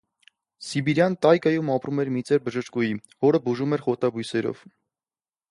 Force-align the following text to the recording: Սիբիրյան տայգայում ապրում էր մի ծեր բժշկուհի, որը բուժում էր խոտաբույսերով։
Սիբիրյան 0.69 1.17
տայգայում 1.25 1.69
ապրում 1.73 2.01
էր 2.05 2.11
մի 2.15 2.23
ծեր 2.31 2.41
բժշկուհի, 2.47 2.91
որը 3.27 3.43
բուժում 3.51 3.79
էր 3.79 3.87
խոտաբույսերով։ 3.91 4.67